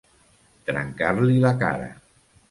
[0.69, 1.91] Trencar-li la cara.